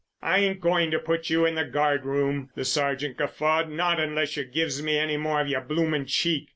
"I 0.23 0.39
ain't 0.39 0.61
going 0.61 0.89
to 0.89 0.97
put 0.97 1.29
you 1.29 1.45
in 1.45 1.53
the 1.53 1.63
guard 1.63 2.05
room," 2.05 2.49
the 2.55 2.65
sergeant 2.65 3.17
guffawed, 3.17 3.69
"not 3.69 3.99
unless 3.99 4.35
you 4.35 4.43
gives 4.45 4.81
me 4.81 4.97
any 4.97 5.15
more 5.15 5.39
of 5.39 5.47
your 5.47 5.61
blooming 5.61 6.07
cheek. 6.07 6.49